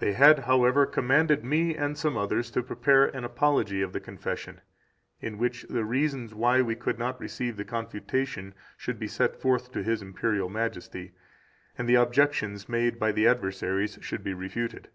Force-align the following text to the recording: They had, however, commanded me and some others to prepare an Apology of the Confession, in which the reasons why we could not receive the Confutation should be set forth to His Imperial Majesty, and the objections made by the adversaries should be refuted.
They 0.00 0.12
had, 0.14 0.40
however, 0.40 0.84
commanded 0.86 1.44
me 1.44 1.76
and 1.76 1.96
some 1.96 2.16
others 2.16 2.50
to 2.50 2.64
prepare 2.64 3.04
an 3.04 3.22
Apology 3.22 3.80
of 3.80 3.92
the 3.92 4.00
Confession, 4.00 4.60
in 5.20 5.38
which 5.38 5.62
the 5.70 5.84
reasons 5.84 6.34
why 6.34 6.60
we 6.62 6.74
could 6.74 6.98
not 6.98 7.20
receive 7.20 7.56
the 7.56 7.64
Confutation 7.64 8.56
should 8.76 8.98
be 8.98 9.06
set 9.06 9.36
forth 9.40 9.70
to 9.70 9.84
His 9.84 10.02
Imperial 10.02 10.48
Majesty, 10.48 11.12
and 11.78 11.88
the 11.88 11.94
objections 11.94 12.68
made 12.68 12.98
by 12.98 13.12
the 13.12 13.28
adversaries 13.28 14.00
should 14.02 14.24
be 14.24 14.34
refuted. 14.34 14.88